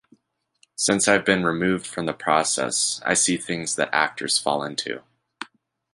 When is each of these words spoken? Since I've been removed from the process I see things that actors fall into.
Since 0.75 1.07
I've 1.07 1.23
been 1.23 1.43
removed 1.43 1.85
from 1.85 2.07
the 2.07 2.13
process 2.13 3.03
I 3.05 3.13
see 3.13 3.37
things 3.37 3.75
that 3.75 3.93
actors 3.93 4.39
fall 4.39 4.63
into. 4.63 5.03